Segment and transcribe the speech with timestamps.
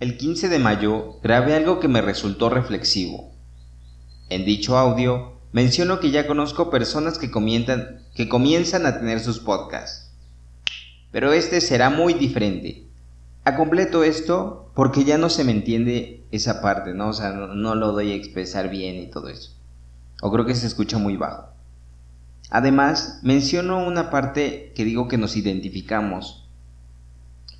[0.00, 3.34] El 15 de mayo grabé algo que me resultó reflexivo.
[4.30, 7.30] En dicho audio menciono que ya conozco personas que,
[8.14, 10.10] que comienzan a tener sus podcasts.
[11.12, 12.86] Pero este será muy diferente.
[13.44, 17.08] A completo esto porque ya no se me entiende esa parte, ¿no?
[17.08, 19.50] O sea, no, no lo doy a expresar bien y todo eso.
[20.22, 21.50] O creo que se escucha muy bajo.
[22.48, 26.39] Además, menciono una parte que digo que nos identificamos.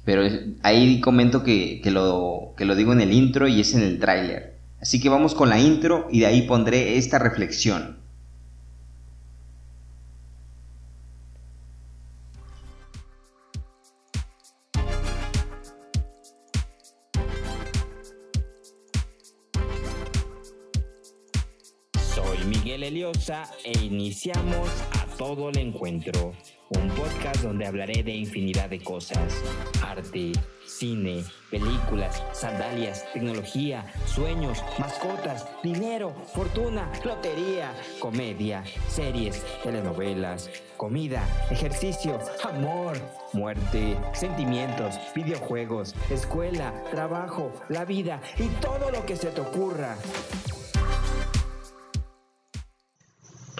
[0.04, 0.22] Pero
[0.62, 4.54] ahí comento que, lo, que lo digo en el intro y es en el tráiler.
[4.80, 8.00] Así que vamos con la intro y de ahí pondré esta reflexión.
[22.70, 26.32] Miguel Eliosa e iniciamos a todo el encuentro,
[26.70, 29.34] un podcast donde hablaré de infinidad de cosas,
[30.00, 30.32] arte,
[30.64, 40.48] cine, películas, sandalias, tecnología, sueños, mascotas, dinero, fortuna, lotería, comedia, series, telenovelas,
[40.78, 42.96] comida, ejercicio, amor,
[43.34, 49.96] muerte, sentimientos, videojuegos, escuela, trabajo, la vida y todo lo que se te ocurra.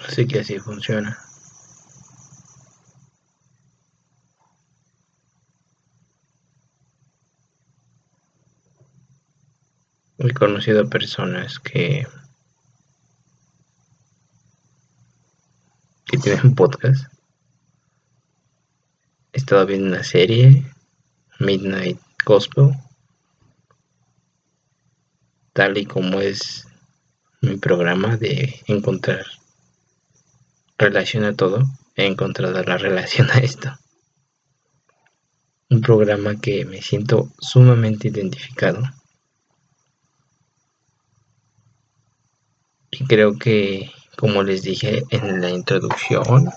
[0.07, 1.30] Así que así funciona.
[10.41, 12.07] Conocido personas que
[16.07, 17.05] que tienen podcast.
[19.33, 20.65] He estado viendo una serie,
[21.39, 22.71] Midnight Gospel,
[25.53, 26.65] tal y como es
[27.41, 29.27] mi programa de encontrar
[30.79, 31.61] relación a todo,
[31.95, 33.77] he encontrado la relación a esto.
[35.69, 38.81] Un programa que me siento sumamente identificado.
[42.91, 46.49] Y creo que, como les dije en la introducción,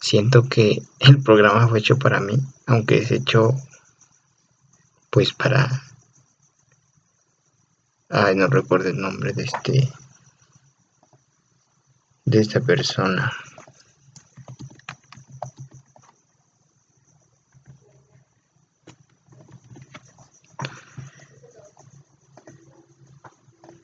[0.00, 2.36] siento que el programa fue hecho para mí,
[2.66, 3.54] aunque es hecho
[5.10, 5.82] pues para...
[8.08, 9.92] Ay, no recuerdo el nombre de este
[12.24, 13.32] de esta persona.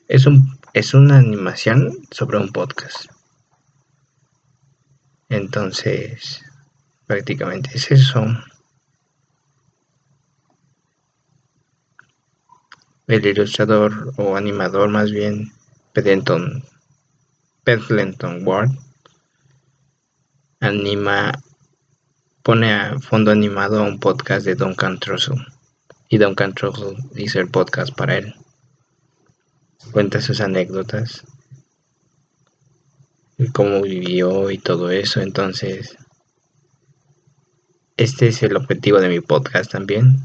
[0.07, 3.05] Es, un, es una animación sobre un podcast.
[5.29, 6.43] Entonces,
[7.07, 8.25] prácticamente es eso.
[13.07, 15.51] El ilustrador o animador más bien,
[15.93, 16.63] Pedenton
[17.63, 18.71] Pendleton Ward
[20.61, 21.31] anima,
[22.43, 25.43] pone a fondo animado a un podcast de Duncan Trussell
[26.07, 28.35] y Duncan Trussell hizo el podcast para él.
[29.91, 31.23] Cuenta sus anécdotas
[33.37, 35.21] y cómo vivió y todo eso.
[35.21, 35.97] Entonces,
[37.97, 40.23] este es el objetivo de mi podcast también.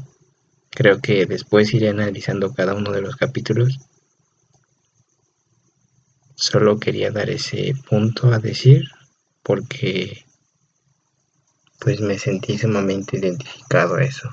[0.69, 3.79] Creo que después iré analizando cada uno de los capítulos
[6.39, 8.83] Solo quería dar ese punto a decir
[9.41, 10.23] porque
[11.79, 14.29] pues me sentí sumamente identificado a eso.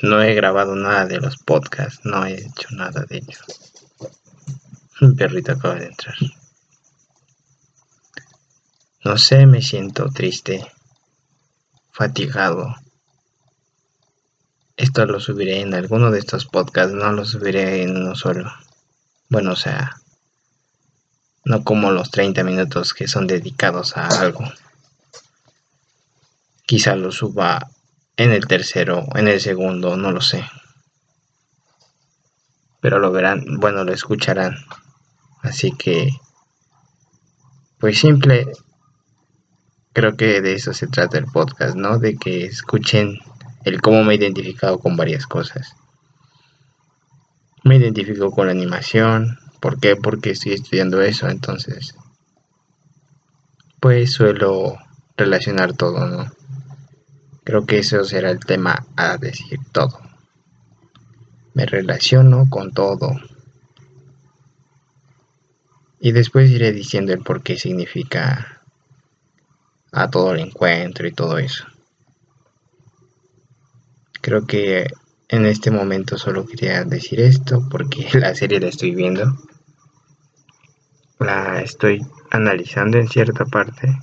[0.00, 3.44] No he grabado nada de los podcasts, no he hecho nada de ellos.
[5.00, 6.16] Un perrito acaba de entrar.
[9.04, 10.70] No sé, me siento triste,
[11.90, 12.76] fatigado.
[14.76, 18.52] Esto lo subiré en alguno de estos podcasts, no lo subiré en uno solo.
[19.28, 20.00] Bueno, o sea,
[21.44, 24.44] no como los 30 minutos que son dedicados a algo.
[26.66, 27.68] Quizá lo suba
[28.18, 30.44] en el tercero, en el segundo, no lo sé.
[32.80, 34.56] Pero lo verán, bueno, lo escucharán.
[35.40, 36.10] Así que,
[37.78, 38.52] pues simple,
[39.92, 42.00] creo que de eso se trata el podcast, ¿no?
[42.00, 43.20] De que escuchen
[43.64, 45.76] el cómo me he identificado con varias cosas.
[47.62, 49.38] Me identifico con la animación.
[49.60, 49.94] ¿Por qué?
[49.94, 51.94] Porque estoy estudiando eso, entonces.
[53.78, 54.76] Pues suelo
[55.16, 56.37] relacionar todo, ¿no?
[57.48, 59.98] Creo que eso será el tema a decir todo.
[61.54, 63.16] Me relaciono con todo.
[65.98, 68.60] Y después iré diciendo el por qué significa
[69.92, 71.64] a todo el encuentro y todo eso.
[74.20, 74.86] Creo que
[75.28, 79.38] en este momento solo quería decir esto porque la serie la estoy viendo.
[81.18, 83.96] La estoy analizando en cierta parte.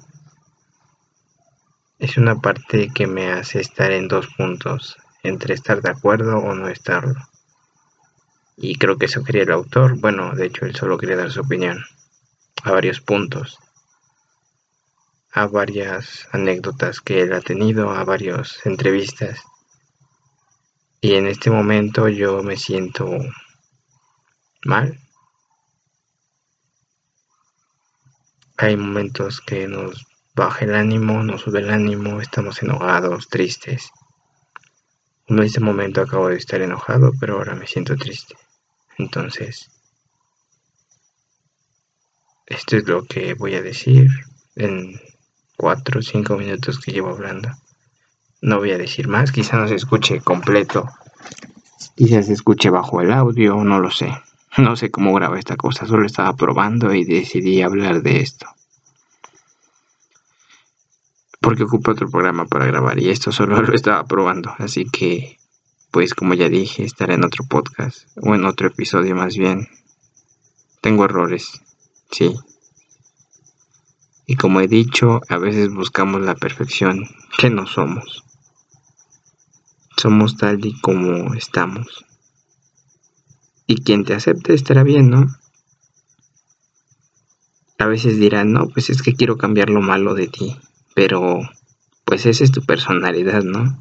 [1.98, 4.98] Es una parte que me hace estar en dos puntos.
[5.24, 7.16] entre estar de acuerdo o no estarlo.
[8.58, 10.00] Y creo que eso quería el autor.
[10.00, 11.84] Bueno, de hecho él solo quería dar su opinión
[12.64, 13.58] a varios puntos,
[15.34, 19.42] a varias anécdotas que él ha tenido, a varias entrevistas.
[21.02, 23.10] Y en este momento yo me siento
[24.64, 25.00] mal.
[28.58, 33.90] Hay momentos que nos baja el ánimo, nos sube el ánimo, estamos enojados, tristes.
[35.28, 38.36] En este momento acabo de estar enojado, pero ahora me siento triste.
[38.98, 39.72] Entonces,
[42.46, 44.10] esto es lo que voy a decir
[44.56, 45.00] en
[45.58, 47.50] 4 o 5 minutos que llevo hablando.
[48.42, 50.88] No voy a decir más, quizá no se escuche completo,
[51.96, 54.12] quizás se escuche bajo el audio, no lo sé.
[54.58, 58.55] No sé cómo graba esta cosa, solo estaba probando y decidí hablar de esto.
[61.46, 65.38] Porque ocupo otro programa para grabar y esto solo lo estaba probando, así que
[65.92, 69.70] pues como ya dije, estaré en otro podcast o en otro episodio más bien.
[70.82, 71.62] Tengo errores,
[72.10, 72.36] sí.
[74.26, 77.06] Y como he dicho, a veces buscamos la perfección
[77.38, 78.26] que no somos.
[79.96, 82.06] Somos tal y como estamos.
[83.68, 85.28] Y quien te acepte estará bien, ¿no?
[87.78, 90.58] A veces dirán, no, pues es que quiero cambiar lo malo de ti.
[90.96, 91.42] Pero,
[92.06, 93.78] pues esa es tu personalidad, ¿no?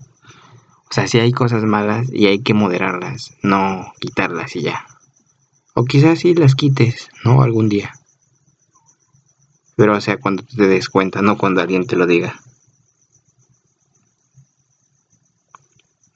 [0.90, 4.86] O sea, sí hay cosas malas y hay que moderarlas, no quitarlas y ya.
[5.74, 7.40] O quizás sí las quites, ¿no?
[7.40, 7.94] Algún día.
[9.76, 12.40] Pero o sea, cuando te des cuenta, no cuando alguien te lo diga.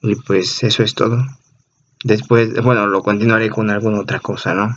[0.01, 1.25] Y pues eso es todo.
[2.03, 4.75] Después, bueno, lo continuaré con alguna otra cosa, ¿no?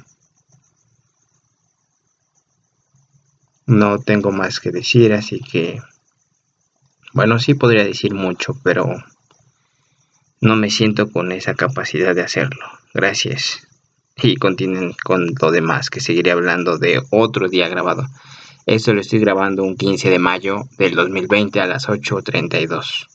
[3.66, 5.80] No tengo más que decir, así que...
[7.12, 8.94] Bueno, sí podría decir mucho, pero
[10.40, 12.66] no me siento con esa capacidad de hacerlo.
[12.94, 13.68] Gracias.
[14.16, 18.06] Y continúen con lo demás, que seguiré hablando de otro día grabado.
[18.66, 23.08] Esto lo estoy grabando un 15 de mayo del 2020 a las 8.32.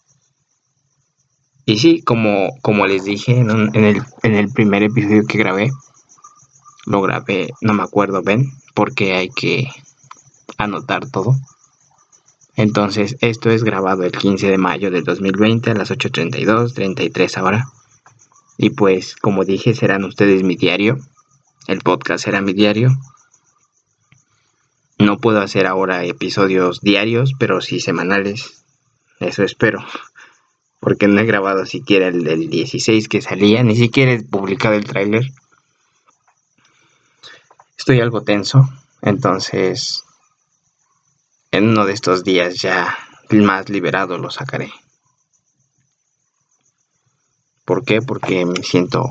[1.65, 5.71] Y sí, como, como les dije en, el, en el primer episodio que grabé,
[6.85, 9.67] lo grabé, no me acuerdo, ven, porque hay que
[10.57, 11.35] anotar todo.
[12.57, 17.69] Entonces, esto es grabado el 15 de mayo del 2020 a las 8.32, 33 ahora.
[18.57, 20.97] Y pues, como dije, serán ustedes mi diario.
[21.67, 22.97] El podcast será mi diario.
[24.97, 28.63] No puedo hacer ahora episodios diarios, pero sí semanales.
[29.19, 29.85] Eso espero.
[30.79, 34.85] Porque no he grabado siquiera el del 16 que salía, ni siquiera he publicado el
[34.85, 35.31] tráiler.
[37.77, 38.67] Estoy algo tenso,
[39.03, 40.06] entonces
[41.57, 42.95] en uno de estos días ya
[43.31, 44.71] más liberado lo sacaré.
[47.65, 48.01] ¿Por qué?
[48.01, 49.03] Porque me siento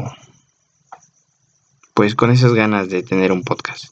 [1.92, 3.86] pues con esas ganas de tener un podcast.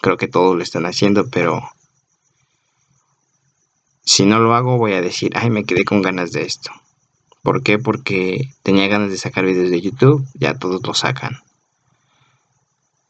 [0.00, 1.62] Creo que todos lo están haciendo, pero
[4.04, 6.72] si no lo hago voy a decir, ay, me quedé con ganas de esto.
[7.42, 7.78] ¿Por qué?
[7.78, 11.40] Porque tenía ganas de sacar videos de YouTube, ya todos lo sacan.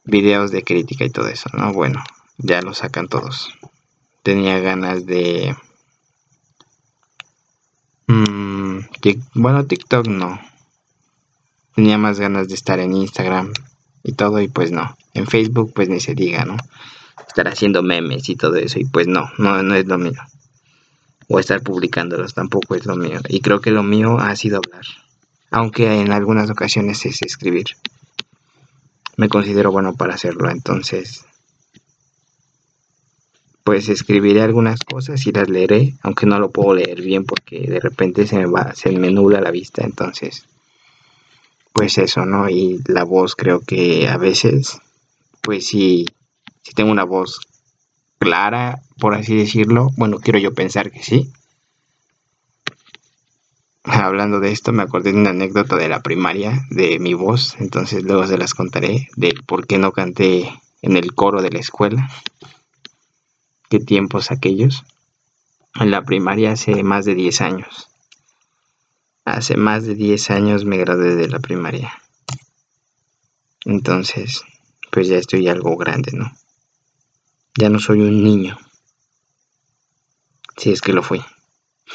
[0.04, 1.72] Videos de crítica y todo eso, ¿no?
[1.72, 2.02] Bueno,
[2.36, 3.52] ya lo sacan todos
[4.22, 5.56] tenía ganas de...
[8.06, 8.80] Mm,
[9.34, 10.40] bueno, TikTok no.
[11.74, 13.52] Tenía más ganas de estar en Instagram
[14.02, 14.96] y todo y pues no.
[15.14, 16.56] En Facebook pues ni se diga, ¿no?
[17.26, 20.20] Estar haciendo memes y todo eso y pues no, no, no es lo mío.
[21.28, 23.20] O estar publicándolos tampoco es lo mío.
[23.28, 24.84] Y creo que lo mío ha sido hablar.
[25.50, 27.66] Aunque en algunas ocasiones es escribir.
[29.16, 31.24] Me considero bueno para hacerlo, entonces
[33.64, 37.80] pues escribiré algunas cosas y las leeré, aunque no lo puedo leer bien porque de
[37.80, 40.46] repente se me va, se me nubla la vista, entonces,
[41.72, 42.48] pues eso, ¿no?
[42.48, 44.78] Y la voz creo que a veces,
[45.40, 46.06] pues sí,
[46.62, 47.40] si tengo una voz
[48.18, 51.30] clara, por así decirlo, bueno, quiero yo pensar que sí.
[53.84, 58.04] Hablando de esto, me acordé de una anécdota de la primaria, de mi voz, entonces
[58.04, 60.52] luego se las contaré, de por qué no canté
[60.82, 62.08] en el coro de la escuela
[63.72, 64.84] qué tiempos aquellos.
[65.76, 67.88] En la primaria hace más de 10 años.
[69.24, 71.90] Hace más de 10 años me gradué de la primaria.
[73.64, 74.42] Entonces,
[74.90, 76.30] pues ya estoy algo grande, ¿no?
[77.58, 78.58] Ya no soy un niño.
[80.58, 81.24] Si es que lo fui.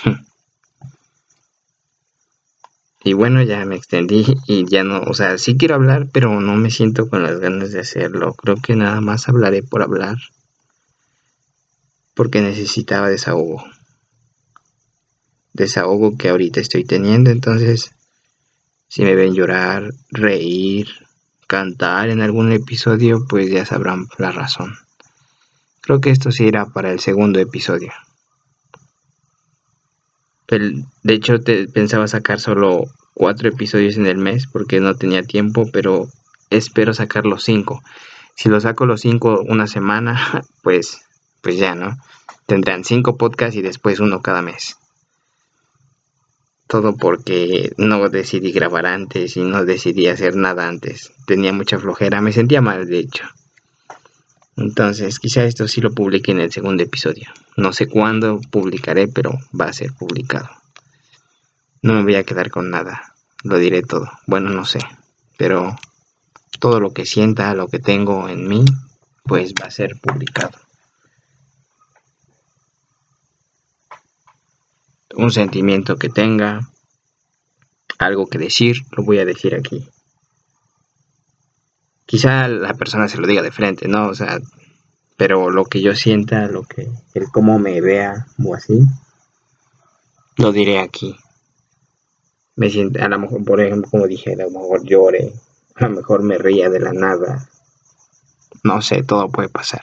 [3.03, 6.55] y bueno, ya me extendí y ya no, o sea, sí quiero hablar, pero no
[6.55, 8.34] me siento con las ganas de hacerlo.
[8.34, 10.17] Creo que nada más hablaré por hablar
[12.17, 13.63] porque necesitaba desahogo.
[15.53, 17.93] Desahogo que ahorita estoy teniendo, entonces
[18.89, 20.88] Si me ven llorar, reír,
[21.45, 24.77] cantar en algún episodio, pues ya sabrán la razón.
[25.81, 27.91] Creo que esto sí irá para el segundo episodio.
[30.47, 31.36] de hecho,
[31.74, 36.07] pensaba sacar solo cuatro episodios en el mes porque no tenía tiempo, pero
[36.50, 37.83] espero sacar los cinco.
[38.36, 41.07] Si lo saco los cinco una semana, pues,
[41.48, 41.98] pues ya, ¿no?
[42.46, 44.75] Tendrán cinco podcasts y después uno cada mes.
[46.68, 51.13] Todo porque no decidí grabar antes y no decidí hacer nada antes.
[51.25, 53.24] Tenía mucha flojera, me sentía mal de hecho.
[54.58, 57.30] Entonces, quizá esto sí lo publique en el segundo episodio.
[57.56, 60.50] No sé cuándo publicaré, pero va a ser publicado.
[61.82, 63.13] No me voy a quedar con nada.
[63.46, 64.12] Lo diré todo.
[64.25, 64.80] Bueno, no sé.
[65.38, 65.77] Pero
[66.60, 68.66] todo lo que sienta, lo que tengo en mí,
[69.24, 70.66] pues va a ser publicado.
[75.17, 76.69] Un sentimiento que tenga,
[77.97, 79.89] algo que decir, lo voy a decir aquí.
[82.05, 84.07] Quizá la persona se lo diga de frente, ¿no?
[84.07, 84.39] O sea,
[85.17, 88.79] pero lo que yo sienta, lo que, el cómo me vea o así,
[90.38, 91.17] lo diré aquí.
[92.55, 95.33] Me siento, a lo mejor, por ejemplo, como dije, a lo mejor llore,
[95.75, 97.50] a lo mejor me ría de la nada.
[98.63, 99.81] No sé, todo puede pasar.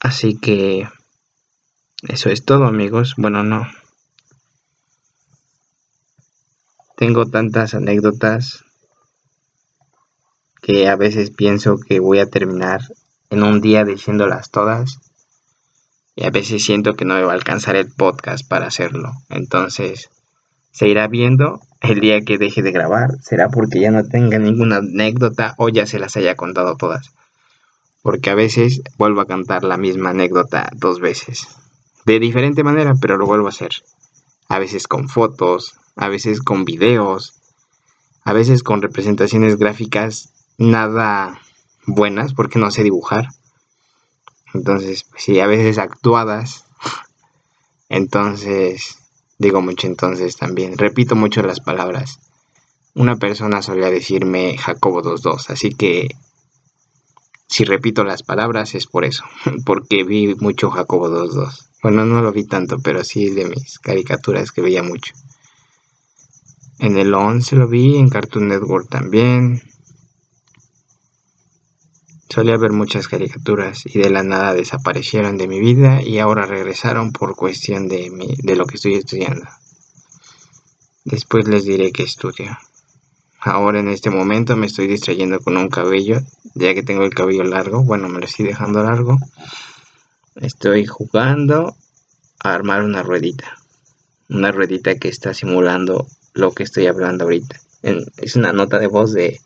[0.00, 0.86] Así que
[2.08, 3.14] eso es todo amigos.
[3.18, 3.66] Bueno, no.
[6.96, 8.64] Tengo tantas anécdotas
[10.62, 12.80] que a veces pienso que voy a terminar
[13.30, 14.98] en un día diciéndolas todas
[16.16, 19.12] y a veces siento que no me va a alcanzar el podcast para hacerlo.
[19.28, 20.10] Entonces,
[20.72, 23.10] se irá viendo el día que deje de grabar.
[23.22, 27.12] Será porque ya no tenga ninguna anécdota o ya se las haya contado todas.
[28.02, 31.59] Porque a veces vuelvo a cantar la misma anécdota dos veces
[32.06, 33.70] de diferente manera, pero lo vuelvo a hacer.
[34.48, 37.34] A veces con fotos, a veces con videos,
[38.24, 41.40] a veces con representaciones gráficas nada
[41.86, 43.28] buenas porque no sé dibujar.
[44.52, 46.64] Entonces, pues sí, a veces actuadas.
[47.88, 48.98] Entonces,
[49.38, 50.76] digo mucho entonces también.
[50.78, 52.20] Repito mucho las palabras.
[52.94, 56.08] Una persona solía decirme Jacobo 22, así que
[57.46, 59.24] si repito las palabras es por eso,
[59.64, 61.69] porque vi mucho Jacobo 22.
[61.82, 65.14] Bueno, no lo vi tanto, pero sí de mis caricaturas que veía mucho.
[66.78, 69.62] En el 11 lo vi, en Cartoon Network también.
[72.28, 77.12] Solía ver muchas caricaturas y de la nada desaparecieron de mi vida y ahora regresaron
[77.12, 79.48] por cuestión de, mi, de lo que estoy estudiando.
[81.04, 82.56] Después les diré que estudio.
[83.40, 86.20] Ahora en este momento me estoy distrayendo con un cabello,
[86.54, 87.82] ya que tengo el cabello largo.
[87.82, 89.18] Bueno, me lo estoy dejando largo.
[90.36, 91.76] Estoy jugando
[92.38, 93.58] a armar una ruedita.
[94.28, 97.56] Una ruedita que está simulando lo que estoy hablando ahorita.
[97.82, 99.40] es una nota de voz de,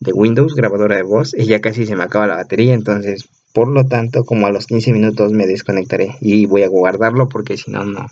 [0.00, 3.68] de Windows, grabadora de voz, y ya casi se me acaba la batería, entonces por
[3.68, 7.70] lo tanto como a los 15 minutos me desconectaré y voy a guardarlo porque si
[7.70, 8.08] no, no,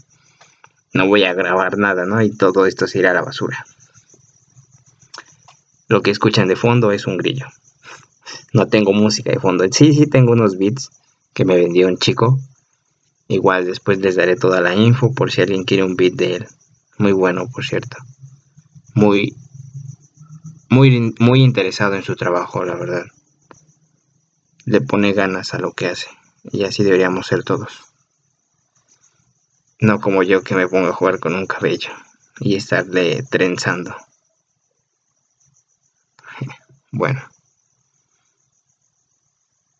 [0.93, 2.21] no voy a grabar nada, ¿no?
[2.23, 3.65] Y todo esto se irá a la basura.
[5.89, 7.47] Lo que escuchan de fondo es un grillo.
[8.53, 9.65] No tengo música de fondo.
[9.71, 10.91] Sí, sí tengo unos beats
[11.33, 12.41] que me vendió un chico.
[13.29, 16.49] Igual después les daré toda la info por si alguien quiere un beat de él.
[16.99, 17.97] Muy bueno, por cierto.
[18.95, 19.35] Muy,
[20.69, 23.07] muy, muy interesado en su trabajo, la verdad.
[24.65, 26.09] Le pone ganas a lo que hace.
[26.45, 27.85] Y así deberíamos ser todos.
[29.81, 31.91] No como yo que me pongo a jugar con un cabello
[32.41, 33.97] y estarle trenzando.
[36.95, 37.23] Bueno.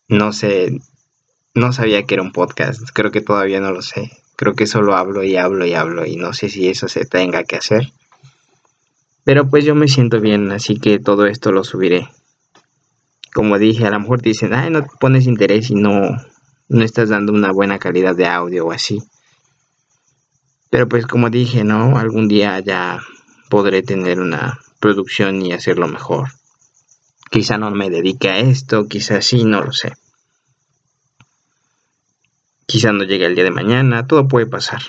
[0.07, 0.79] No sé,
[1.55, 4.11] no sabía que era un podcast, creo que todavía no lo sé.
[4.35, 7.43] Creo que solo hablo y hablo y hablo y no sé si eso se tenga
[7.43, 7.93] que hacer.
[9.23, 12.09] Pero pues yo me siento bien, así que todo esto lo subiré.
[13.33, 16.17] Como dije, a lo mejor dicen, ay, no te pones interés y no,
[16.67, 19.01] no estás dando una buena calidad de audio o así.
[20.69, 21.97] Pero pues como dije, ¿no?
[21.97, 22.99] Algún día ya
[23.49, 26.29] podré tener una producción y hacerlo mejor.
[27.29, 29.93] Quizá no me dedique a esto, quizá sí, no lo sé.
[32.73, 34.81] Quizá no llegue el día de mañana, todo puede pasar.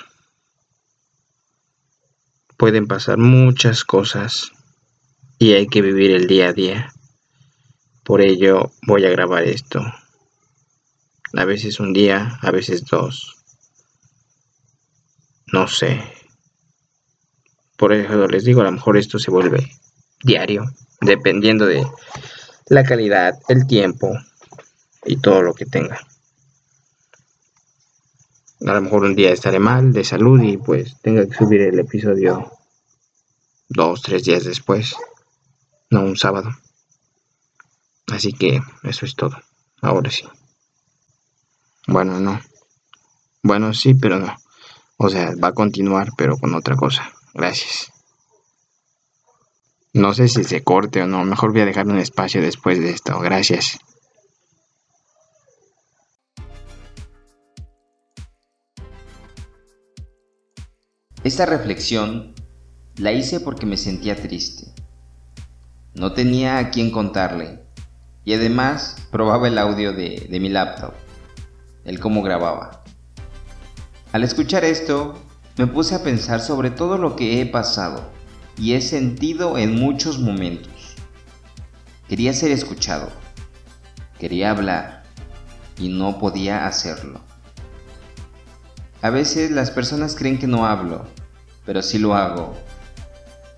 [2.57, 4.51] Pueden pasar muchas cosas
[5.37, 6.91] y hay que vivir el día a día.
[8.03, 9.85] Por ello voy a grabar esto.
[11.35, 13.35] A veces un día, a veces dos.
[15.53, 16.01] No sé.
[17.77, 19.71] Por eso les digo, a lo mejor esto se vuelve
[20.23, 20.63] diario,
[21.01, 21.85] dependiendo de
[22.65, 24.11] la calidad, el tiempo
[25.05, 25.99] y todo lo que tenga
[28.61, 31.79] a lo mejor un día estaré mal de salud y pues tenga que subir el
[31.79, 32.51] episodio
[33.67, 34.95] dos, tres días después,
[35.89, 36.49] no un sábado.
[38.07, 39.37] Así que eso es todo.
[39.81, 40.23] Ahora sí.
[41.87, 42.39] Bueno, no.
[43.43, 44.35] Bueno, sí, pero no.
[44.97, 47.11] O sea, va a continuar, pero con otra cosa.
[47.33, 47.91] Gracias.
[49.93, 51.23] No sé si se corte o no.
[51.23, 53.19] Mejor voy a dejar un espacio después de esto.
[53.19, 53.79] Gracias.
[61.25, 62.35] Esta reflexión
[62.97, 64.67] la hice porque me sentía triste.
[65.95, 67.63] No tenía a quién contarle
[68.23, 70.93] y además probaba el audio de, mi laptop,
[71.83, 72.83] el cómo grababa.
[74.11, 75.15] Al escuchar esto,
[75.57, 78.07] me puse a pensar sobre todo lo que he pasado
[78.55, 80.93] y he sentido en muchos momentos.
[82.07, 83.09] Quería ser escuchado,
[84.19, 85.01] quería hablar
[85.79, 87.19] y no podía hacerlo.
[89.01, 91.05] A veces las personas creen que no hablo,
[91.65, 92.55] pero sí lo hago.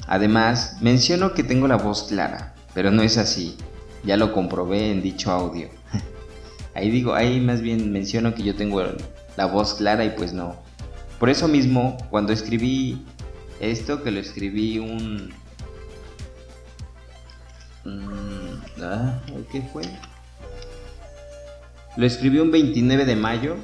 [0.08, 3.58] Además, menciono que tengo la voz clara, pero no es así.
[4.04, 5.70] Ya lo comprobé en dicho audio.
[6.74, 8.84] ahí digo, ahí más bien menciono que yo tengo
[9.36, 10.56] la voz clara y pues no.
[11.20, 13.04] Por eso mismo, cuando escribí
[13.60, 15.34] esto, que lo escribí un...
[17.84, 19.20] Mm, ah,
[19.52, 19.84] ¿Qué fue?
[21.98, 23.58] Lo escribí un 29 de mayo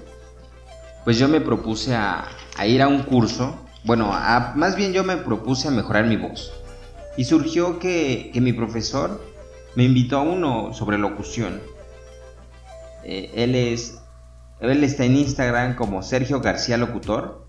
[1.04, 2.26] pues yo me propuse a,
[2.66, 4.12] ir a un curso, bueno,
[4.56, 6.54] más bien yo me propuse a mejorar mi voz.
[7.18, 9.22] Y surgió que, mi profesor
[9.76, 11.62] me invitó a uno sobre locución.
[13.04, 14.00] Eh, él es,
[14.62, 17.44] él está en Instagram como Sergio García Locutor.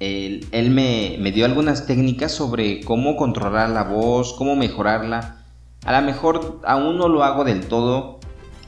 [0.00, 5.44] Él, me, me, dio algunas técnicas sobre cómo controlar la voz, cómo mejorarla.
[5.84, 8.18] A lo mejor aún no lo hago del todo,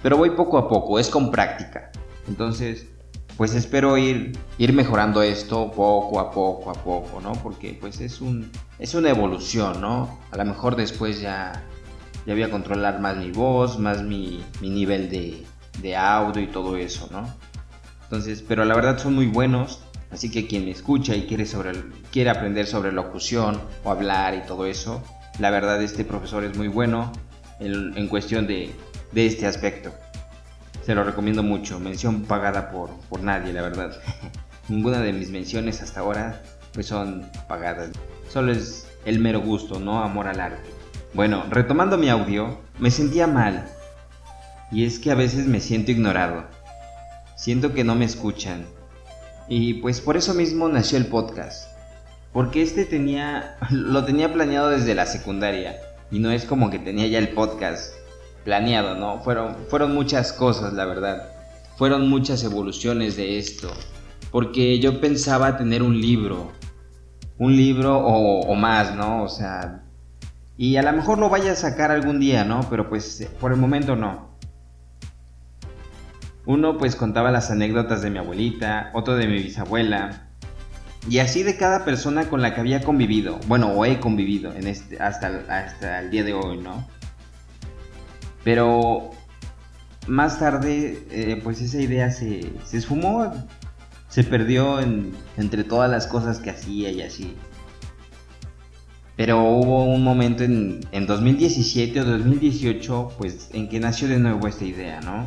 [0.00, 1.90] pero voy poco a poco, es con práctica.
[2.28, 2.86] Entonces,
[3.36, 7.32] pues espero ir, ir mejorando esto poco a poco a poco, ¿no?
[7.32, 10.20] Porque pues es, un, es una evolución, ¿no?
[10.30, 11.64] A lo mejor después ya,
[12.26, 15.44] ya voy a controlar más mi voz, más mi, nivel de,
[15.80, 17.28] de, audio y todo eso, ¿no?
[18.04, 19.80] Entonces, pero la verdad son muy buenos,
[20.12, 21.72] así que quien me escucha y quiere, sobre,
[22.12, 25.02] quiere aprender sobre locución o hablar y todo eso,
[25.40, 27.10] la verdad este profesor es muy bueno
[27.58, 28.70] en, en cuestión de,
[29.10, 29.92] de este aspecto.
[30.84, 31.80] Se lo recomiendo mucho.
[31.80, 33.92] Mención pagada por, por nadie, la verdad.
[34.68, 36.42] Ninguna de mis menciones hasta ahora
[36.72, 37.90] pues son pagadas.
[38.28, 40.70] Solo es el mero gusto, no amor al arte.
[41.14, 43.68] Bueno, retomando mi audio, me sentía mal.
[44.72, 46.44] Y es que a veces me siento ignorado.
[47.36, 48.66] Siento que no me escuchan.
[49.48, 51.68] Y pues por eso mismo nació el podcast.
[52.32, 55.76] Porque este tenía lo tenía planeado desde la secundaria
[56.10, 57.94] y no es como que tenía ya el podcast
[58.44, 59.20] planeado, ¿no?
[59.22, 61.30] Fueron, fueron muchas cosas, la verdad.
[61.76, 63.72] Fueron muchas evoluciones de esto.
[64.30, 66.52] Porque yo pensaba tener un libro.
[67.38, 69.22] Un libro o, más, ¿no?
[69.22, 69.82] O sea...
[70.56, 72.60] Y a lo mejor lo vaya a sacar algún día, ¿no?
[72.70, 74.38] Pero pues por el momento no.
[76.46, 80.24] Uno pues contaba las anécdotas de mi abuelita, otro de mi bisabuela,
[81.08, 84.66] y así de cada persona con la que había convivido, bueno, o he convivido en
[84.66, 86.86] este, hasta, hasta el día de hoy, ¿no?
[88.44, 89.10] Pero
[90.06, 93.32] más tarde, eh, pues esa idea se, se esfumó,
[94.08, 94.78] se perdió
[95.36, 97.34] entre todas las cosas que hacía y así.
[99.16, 104.46] Pero hubo un momento en, en 2017 o 2018, pues en que nació de nuevo
[104.46, 105.26] esta idea, ¿no?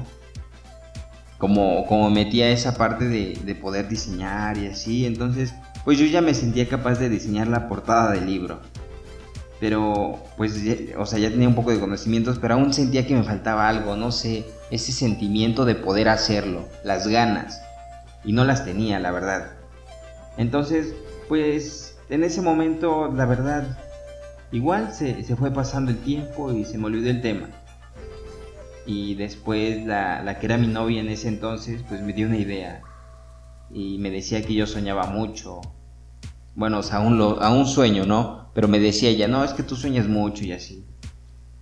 [1.38, 5.54] Como, como metía esa parte de, de poder diseñar y así, entonces
[5.86, 8.60] pues yo ya me sentía capaz de diseñar la portada del libro
[9.60, 10.62] pero pues,
[10.98, 13.96] o sea, ya tenía un poco de conocimientos, pero aún sentía que me faltaba algo,
[13.96, 17.62] no sé, ese sentimiento de poder hacerlo, las ganas,
[18.24, 19.52] y no las tenía, la verdad.
[20.38, 20.94] Entonces,
[21.28, 23.78] pues, en ese momento, la verdad,
[24.52, 27.50] igual se, fue pasando el tiempo y se me olvidó el tema.
[28.86, 32.38] Y después la, la que era mi novia en ese entonces, pues me dio una
[32.38, 32.82] idea.
[33.72, 35.62] Y me decía que yo soñaba mucho,
[36.58, 38.47] bueno, o sea, aún, sueño, ¿no?
[38.58, 40.84] Pero me decía ella, no, es que tú sueñas mucho y así.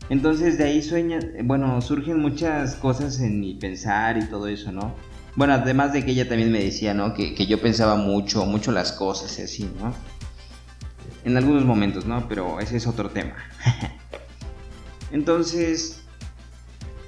[0.10, 4.96] Entonces de ahí sueña, bueno, surgen muchas cosas en mi pensar y todo eso, ¿no?
[5.36, 7.14] Bueno, además de que ella también me decía, ¿no?
[7.14, 9.94] Que, que yo pensaba mucho, mucho las cosas y así, ¿no?
[11.26, 12.30] En algunos momentos, ¿no?
[12.30, 13.36] Pero ese es otro tema.
[15.12, 16.02] Entonces,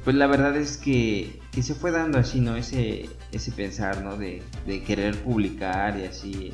[0.04, 2.58] pues la verdad es que, que, se fue dando así, ¿no?
[2.58, 4.18] Ese, ese pensar, ¿no?
[4.18, 6.54] De, de querer publicar y así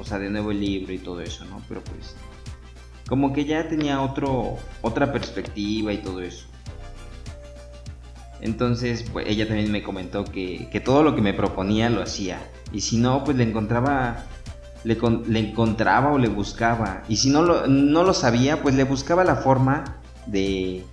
[0.00, 1.62] o sea, de nuevo el libro y todo eso, ¿no?
[1.68, 2.14] Pero pues,
[3.10, 6.46] como que ya tenía otro, otra perspectiva y todo eso.
[8.40, 12.38] Entonces, pues ella también me comentó que, que todo lo que me proponía lo hacía.
[12.72, 14.24] Y si no, pues le encontraba
[14.84, 14.96] le,
[15.26, 17.02] le, encontraba o le buscaba.
[17.08, 19.96] Y si no lo, no lo sabía, pues le buscaba la forma
[20.26, 20.84] de,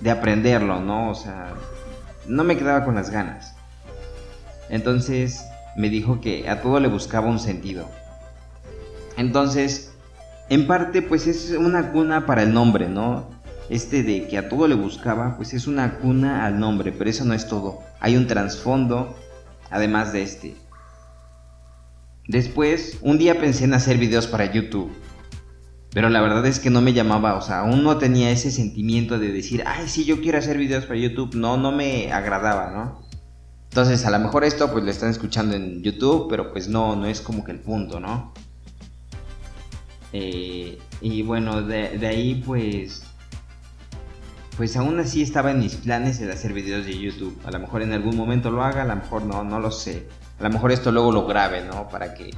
[0.00, 1.08] de aprenderlo, ¿no?
[1.10, 1.54] O sea,
[2.26, 3.54] no me quedaba con las ganas.
[4.68, 5.42] Entonces
[5.74, 7.88] me dijo que a todo le buscaba un sentido.
[9.16, 9.87] Entonces,
[10.50, 13.28] en parte, pues es una cuna para el nombre, ¿no?
[13.68, 17.24] Este de que a todo le buscaba, pues es una cuna al nombre, pero eso
[17.24, 17.80] no es todo.
[18.00, 19.14] Hay un trasfondo,
[19.70, 20.56] además de este.
[22.26, 24.90] Después, un día pensé en hacer videos para YouTube.
[25.90, 29.18] Pero la verdad es que no me llamaba, o sea, aún no tenía ese sentimiento
[29.18, 31.34] de decir, ay, sí, yo quiero hacer videos para YouTube.
[31.34, 33.08] No, no me agradaba, ¿no?
[33.70, 37.06] Entonces, a lo mejor esto pues lo están escuchando en YouTube, pero pues no, no
[37.06, 38.32] es como que el punto, ¿no?
[40.12, 43.04] Eh, y bueno, de, ahí pues...
[44.56, 47.38] Pues aún así estaba en mis planes el hacer videos de YouTube.
[47.44, 50.08] A lo mejor en algún momento lo haga, a lo mejor no, no lo sé.
[50.40, 51.88] A lo mejor esto luego lo grabe, ¿no?
[51.88, 52.30] Para que,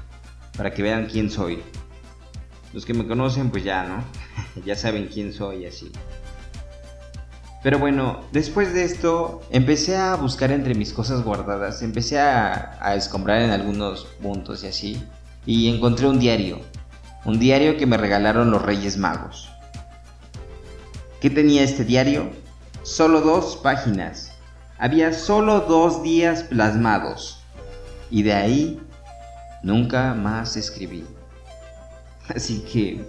[0.54, 1.62] para que vean quién soy.
[2.74, 4.04] Los que me conocen pues ya, ¿no?
[4.66, 5.90] ya saben quién soy así.
[7.62, 12.94] Pero bueno, después de esto empecé a buscar entre mis cosas guardadas, empecé a, a
[12.94, 15.02] escombrar en algunos puntos y así,
[15.44, 16.60] y encontré un diario,
[17.24, 19.50] un diario que me regalaron los Reyes Magos.
[21.20, 22.30] ¿Qué tenía este diario?
[22.82, 24.32] Solo dos páginas.
[24.78, 27.42] Había solo dos días plasmados.
[28.10, 28.80] Y de ahí
[29.62, 31.04] nunca más escribí.
[32.34, 33.04] Así que,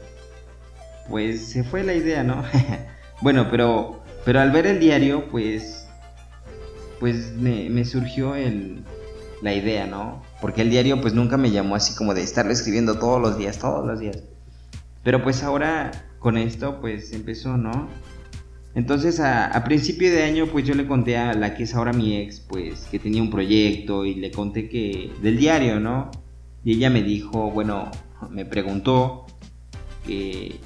[1.09, 2.43] pues se fue la idea, ¿no?
[3.21, 5.87] bueno, pero pero al ver el diario, pues,
[6.99, 8.83] pues me, surgió el,
[9.41, 10.23] la idea, ¿no?
[10.41, 13.59] Porque el diario pues nunca me llamó así como de estarlo escribiendo todos los días,
[13.59, 14.23] todos los días.
[15.03, 17.87] Pero pues ahora con esto pues empezó, ¿no?
[18.73, 22.17] Entonces a, principio de año pues yo le conté a la que es ahora mi
[22.17, 26.09] ex pues que tenía un proyecto y le conté que del diario, ¿no?
[26.63, 27.91] Y ella me dijo, bueno,
[28.29, 29.25] me preguntó
[30.05, 30.59] que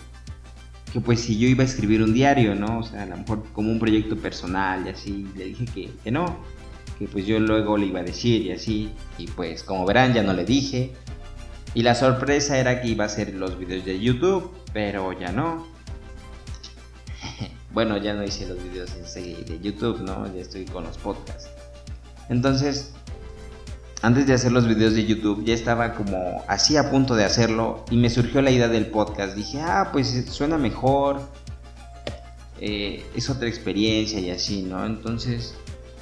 [0.95, 2.79] que pues si yo iba a escribir un diario, ¿no?
[2.79, 6.09] O sea, a lo mejor como un proyecto personal y así, le dije que, que
[6.09, 6.37] no,
[6.97, 10.23] que pues yo luego le iba a decir y así, y pues como verán ya
[10.23, 10.93] no le dije.
[11.73, 15.67] Y la sorpresa era que iba a hacer los videos de YouTube, pero ya no.
[17.73, 20.33] bueno, ya no hice los videos de YouTube, ¿no?
[20.33, 21.49] Ya estoy con los podcasts.
[22.29, 22.93] Entonces,
[24.01, 27.85] antes de hacer los videos de YouTube ya estaba como así a punto de hacerlo
[27.89, 29.35] y me surgió la idea del podcast.
[29.35, 31.21] Dije, ah, pues suena mejor,
[32.59, 34.85] eh, es otra experiencia y así, ¿no?
[34.85, 35.55] Entonces,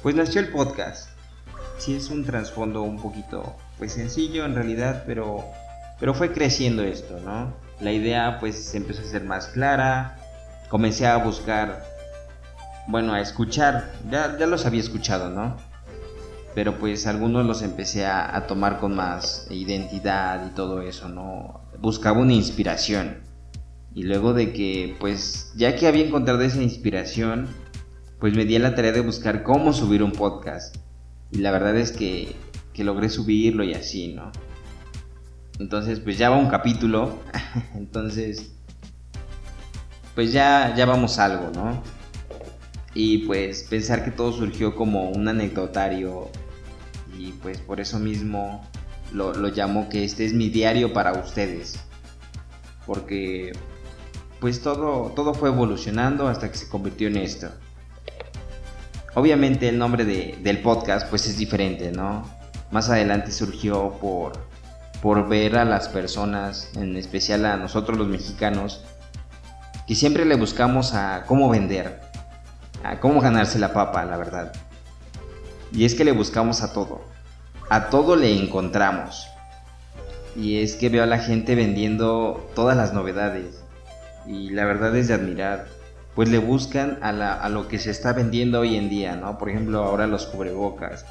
[0.04, 1.08] pues nació el podcast.
[1.78, 5.42] Sí es un trasfondo un poquito, pues sencillo en realidad, pero,
[5.98, 7.54] pero fue creciendo esto, ¿no?
[7.80, 10.18] La idea pues empezó a ser más clara,
[10.68, 11.82] comencé a buscar,
[12.86, 15.56] bueno, a escuchar, ya, ya los había escuchado, ¿no?
[16.54, 21.62] pero pues algunos los empecé a, tomar con más identidad y todo eso, ¿no?
[21.80, 23.16] Buscaba una inspiración.
[23.92, 27.48] Y luego de que, pues, ya que había encontrado esa inspiración,
[28.20, 30.76] pues me di a la tarea de buscar cómo subir un podcast.
[31.30, 32.34] Y la verdad es que,
[32.72, 34.32] que logré subirlo y así, ¿no?
[35.58, 37.18] Entonces, pues ya va un capítulo.
[37.74, 38.52] Entonces,
[40.14, 41.82] pues ya, ya vamos algo, ¿no?
[42.94, 46.30] Y pues pensar que todo surgió como un anecdotario
[47.18, 48.64] y pues por eso mismo
[49.12, 51.80] lo, llamo que este es mi diario para ustedes.
[52.86, 53.52] Porque
[54.40, 57.48] pues todo, todo fue evolucionando hasta que se convirtió en esto.
[59.14, 62.28] Obviamente el nombre del podcast pues es diferente, ¿no?
[62.72, 64.32] Más adelante surgió por,
[65.00, 68.84] por ver a las personas, en especial a nosotros los mexicanos,
[69.86, 72.00] que siempre le buscamos a cómo vender,
[72.82, 74.52] a cómo ganarse la papa, la verdad.
[75.70, 77.02] Y es que le buscamos a todo.
[77.68, 79.28] A todo le encontramos.
[80.36, 83.62] Y es que veo a la gente vendiendo todas las novedades.
[84.26, 85.66] Y la verdad es de admirar.
[86.14, 89.36] Pues le buscan a, lo que se está vendiendo hoy en día, ¿no?
[89.38, 91.04] Por ejemplo, ahora los cubrebocas.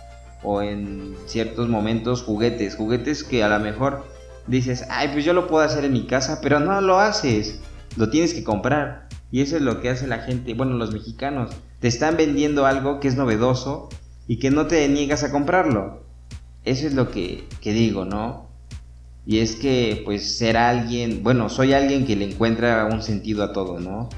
[0.44, 2.76] O en ciertos momentos juguetes.
[2.76, 4.06] Juguetes que a lo mejor
[4.48, 7.60] dices, ay, pues yo lo puedo hacer en mi casa, pero no lo haces.
[7.98, 9.08] Lo tienes que comprar.
[9.34, 11.56] Y eso es lo que hace la gente, bueno, los mexicanos.
[11.80, 13.90] Te están vendiendo algo que es novedoso
[14.28, 16.04] y que no te niegas a comprarlo.
[16.66, 18.48] Eso es lo que, digo, ¿no?
[19.26, 23.54] Y es que pues ser alguien, bueno, soy alguien que le encuentra un sentido a
[23.54, 24.10] todo, ¿no?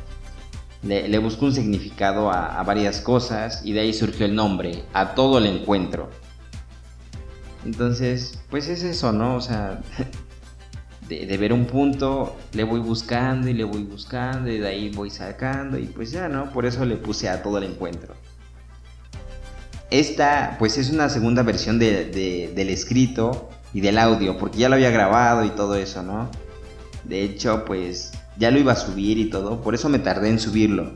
[0.86, 5.40] Le, busco un significado a, varias cosas y de ahí surgió el nombre, a todo
[5.40, 6.12] le encuentro.
[7.66, 9.36] Entonces, pues es eso, ¿no?
[9.36, 9.82] O sea,
[11.10, 15.10] de, ver un punto, le voy buscando y le voy buscando y de ahí voy
[15.10, 16.52] sacando y pues ya, ¿no?
[16.52, 18.14] Por eso le puse a todo el encuentro.
[19.90, 24.92] Esta pues es una segunda versión del escrito y del audio, porque ya lo había
[24.92, 26.30] grabado y todo eso, ¿no?
[27.04, 30.40] De hecho, pues ya lo iba a subir y todo, por eso me tardé en
[30.40, 30.94] subirlo.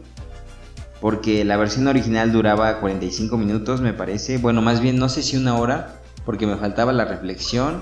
[1.02, 4.38] Porque la versión original duraba 45 minutos, me parece.
[4.38, 7.82] Bueno, más bien no sé si una hora, porque me faltaba la reflexión.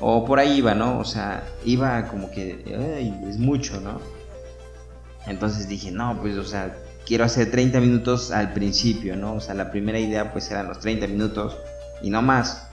[0.00, 0.98] O por ahí iba, ¿no?
[0.98, 2.64] O sea, iba como que...
[3.28, 4.00] es mucho, ¿no?
[5.26, 6.74] Entonces dije, no, pues, o sea,
[7.06, 9.34] quiero hacer 30 minutos al principio, ¿no?
[9.34, 11.56] O sea, la primera idea pues eran los 30 minutos
[12.02, 12.69] y no más.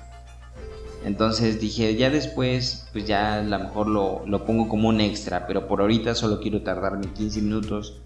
[1.05, 5.47] Entonces dije, ya después, pues ya a lo mejor lo, lo, pongo como un extra,
[5.47, 8.01] pero por ahorita solo quiero tardarme 15 minutos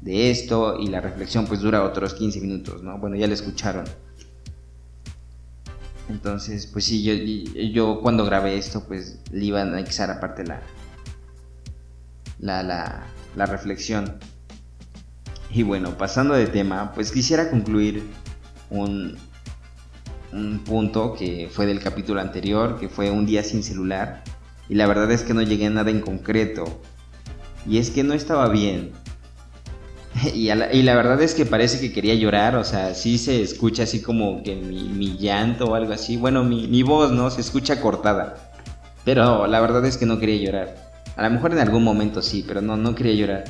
[0.00, 2.98] de esto y la reflexión pues dura otros 15 minutos, ¿no?
[2.98, 3.84] Bueno, ya lo escucharon.
[6.08, 7.14] Entonces, pues sí, yo,
[7.62, 10.60] yo cuando grabé esto, pues le iba a anexar aparte la,
[12.40, 14.18] la, la, la reflexión.
[15.50, 18.02] Y bueno, pasando de tema, pues quisiera concluir
[18.70, 19.18] un,
[20.32, 24.22] un punto que fue del capítulo anterior, que fue un día sin celular.
[24.68, 26.64] Y la verdad es que no llegué a nada en concreto.
[27.66, 28.92] Y es que no estaba bien.
[30.34, 30.48] Y,
[30.82, 34.42] la, verdad es que parece que quería llorar, o sea, sí se escucha así como
[34.42, 36.16] que mi, llanto o algo así.
[36.16, 37.30] Bueno, mi, mi, voz, ¿no?
[37.30, 38.52] Se escucha cortada.
[39.04, 40.90] Pero la verdad es que no quería llorar.
[41.16, 43.44] A lo mejor en algún momento sí, pero no, no quería llorar.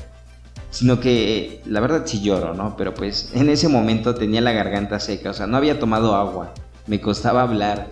[0.71, 2.77] Sino que la verdad sí lloro, ¿no?
[2.77, 6.55] Pero pues en ese momento tenía la garganta seca, o sea, no había tomado agua
[6.91, 7.87] me costaba hablar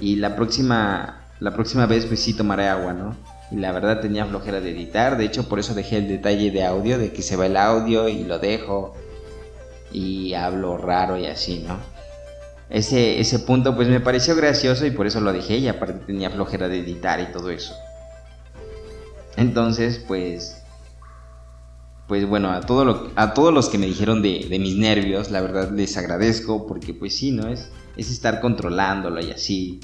[0.00, 3.14] y la próxima, la próxima vez pues sí tomaré agua, ¿no?
[3.50, 6.64] Y la verdad tenía flojera de editar, de hecho por eso dejé el detalle de
[6.64, 8.94] audio, de que se va el audio y lo dejo
[9.92, 11.76] y hablo raro y así, ¿no?
[12.70, 16.30] Ese, ese punto pues me pareció gracioso y por eso lo dejé y aparte tenía
[16.30, 17.74] flojera de editar y todo eso.
[19.36, 20.57] Entonces pues
[22.08, 25.30] pues bueno, a, todo lo, a todos los que me dijeron de, de, mis nervios,
[25.30, 27.48] la verdad les agradezco porque pues sí, ¿no?
[27.48, 29.80] Es, es estar controlándolo y así.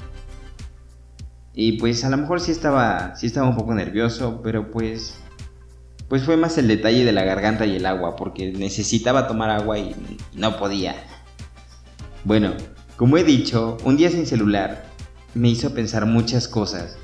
[1.53, 5.19] Y pues a lo mejor sí estaba, sí estaba un poco nervioso, pero pues,
[6.09, 9.77] pues fue más el detalle de la garganta y el agua, porque necesitaba tomar agua
[9.77, 9.95] y
[10.33, 10.95] no podía.
[12.23, 12.53] Bueno,
[12.97, 14.87] como he dicho, un día sin celular
[15.35, 16.97] me hizo pensar muchas cosas.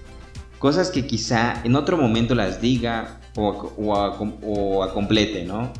[0.58, 5.72] Cosas que quizá en otro momento las diga o, o, a, complete, ¿no?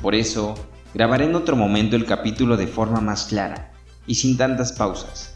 [0.00, 0.54] Por eso,
[0.94, 3.72] grabaré en otro momento el capítulo de forma más clara
[4.06, 5.32] y sin tantas pausas.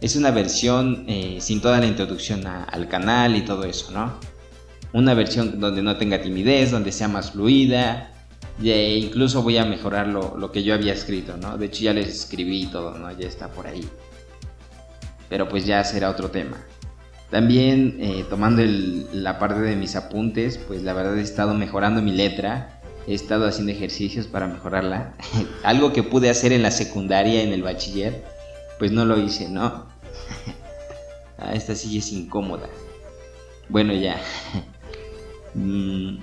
[0.00, 4.12] Es una versión eh, sin toda la introducción al canal y todo eso, ¿no?
[4.92, 8.12] Una versión donde no tenga timidez, donde sea más fluida,
[8.62, 11.56] e incluso voy a mejorar lo, que yo había escrito, ¿no?
[11.56, 13.10] De hecho ya les escribí todo, ¿no?
[13.12, 13.86] Ya está por ahí.
[15.28, 16.56] Pero pues ya será otro tema.
[17.30, 18.62] También eh, tomando
[19.12, 23.46] la parte de mis apuntes, pues la verdad he estado mejorando mi letra, he estado
[23.46, 25.14] haciendo ejercicios para mejorarla.
[25.62, 28.24] Algo que pude hacer en la secundaria, en el bachiller,
[28.78, 29.86] pues no lo hice, ¿no?
[31.38, 32.68] ah, esta silla es incómoda.
[33.68, 34.20] Bueno, ya.
[35.54, 36.18] Mm,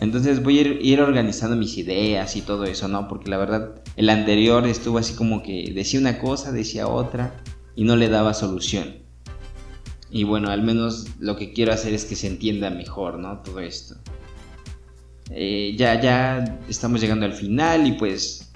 [0.00, 3.08] entonces voy a ir, organizando mis ideas y todo eso, ¿no?
[3.08, 7.36] Porque la verdad, el anterior estuvo así como que decía una cosa, decía otra
[7.76, 9.03] y no le daba solución.
[10.14, 13.38] Y bueno, al menos lo que quiero hacer es que se entienda mejor, ¿no?
[13.38, 13.96] Todo esto.
[15.32, 18.52] Eh, ya, ya estamos llegando al final y pues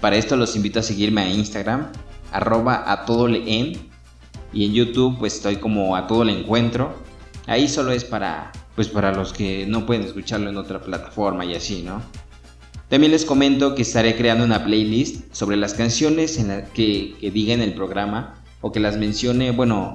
[0.00, 1.92] para esto los invito a seguirme a Instagram,
[2.32, 3.38] arroba a todo le
[4.52, 6.92] y en YouTube pues estoy como a todo le encuentro.
[7.46, 11.54] Ahí solo es para pues para los que no pueden escucharlo en otra plataforma y
[11.54, 12.02] así, ¿no?
[12.88, 17.30] También les comento que estaré creando una playlist sobre las canciones en la que, que
[17.30, 19.92] diga en el programa o que las mencione, bueno,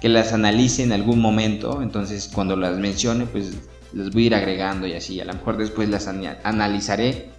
[0.00, 3.52] que las analice en algún momento, entonces cuando las mencione pues
[3.92, 7.30] las voy a ir agregando y así, a lo mejor después las analizaré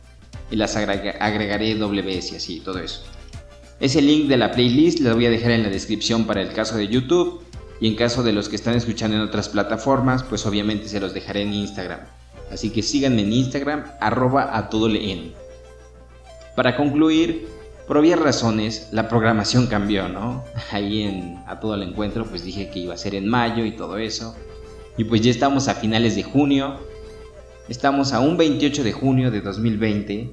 [0.50, 3.04] y las agregaré doble vez y así, todo eso.
[3.80, 6.78] Ese link de la playlist lo voy a dejar en la descripción para el caso
[6.78, 7.42] de YouTube
[7.80, 11.16] y en caso de los que están escuchando en otras plataformas, pues obviamente se los
[11.16, 12.02] dejaré en Instagram.
[12.52, 15.34] Así que síganme en Instagram, arroba a todo leen.
[16.56, 17.48] Para concluir,
[17.92, 20.46] por obvias razones, la programación cambió, ¿no?
[20.72, 23.76] Ahí en A Todo el Encuentro, pues dije que iba a ser en mayo y
[23.76, 24.34] todo eso.
[24.96, 26.78] Y pues ya estamos a finales de junio.
[27.68, 30.32] Estamos a un 28 de junio de 2020.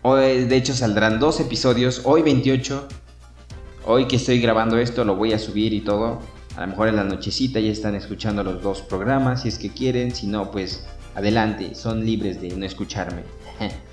[0.00, 2.00] Hoy, de hecho, saldrán dos episodios.
[2.04, 2.88] Hoy 28.
[3.84, 6.20] Hoy que estoy grabando esto, lo voy a subir y todo.
[6.56, 9.68] A lo mejor en la nochecita ya están escuchando los dos programas, si es que
[9.68, 10.14] quieren.
[10.14, 13.24] Si no, pues adelante, son libres de no escucharme.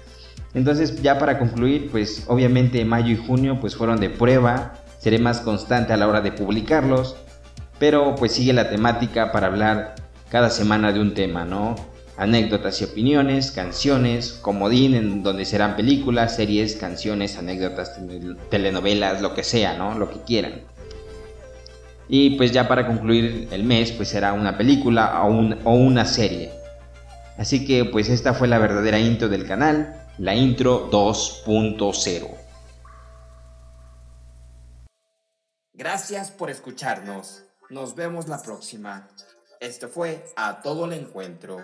[0.54, 5.42] Entonces ya para concluir, pues obviamente mayo y junio pues fueron de prueba, seré más
[5.42, 7.16] constante a la hora de publicarlos,
[7.78, 9.96] pero pues sigue la temática para hablar
[10.30, 11.76] cada semana de un tema, ¿no?
[12.18, 17.98] Anécdotas y opiniones, canciones, comodín en donde serán películas, series, canciones, anécdotas,
[18.50, 19.98] telenovelas, lo que sea, ¿no?
[19.98, 20.62] Lo que quieran.
[22.10, 25.30] Y pues ya para concluir el mes, pues será una película o,
[25.64, 26.52] o una serie.
[27.38, 32.38] Así que pues esta fue la verdadera intro del canal, la intro 2.0.
[35.74, 37.44] Gracias por escucharnos.
[37.70, 39.08] Nos vemos la próxima.
[39.62, 41.64] Esto fue A Todo el Encuentro.